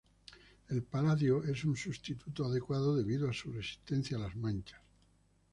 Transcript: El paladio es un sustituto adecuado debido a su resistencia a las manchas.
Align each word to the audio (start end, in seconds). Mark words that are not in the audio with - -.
El 0.69 0.81
paladio 0.81 1.43
es 1.43 1.63
un 1.63 1.77
sustituto 1.77 2.45
adecuado 2.45 2.95
debido 2.95 3.29
a 3.29 3.33
su 3.33 3.51
resistencia 3.51 4.17
a 4.17 4.21
las 4.21 4.35
manchas. 4.35 4.81